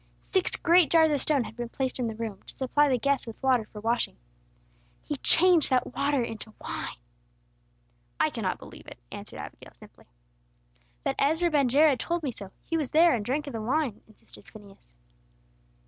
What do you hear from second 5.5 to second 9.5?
that water into wine!" "I cannot believe it!" answered